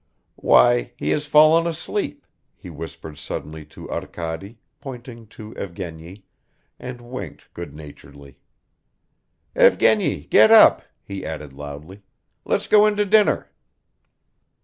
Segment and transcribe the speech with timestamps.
[0.37, 6.23] "Why, he has fallen asleep," he whispered suddenly to Arkady, pointing to Evgeny,
[6.79, 8.39] and winked good naturedly.
[9.55, 12.01] "Evgeny, get up!" he added loudly.
[12.45, 13.51] "Let's go in to dinner."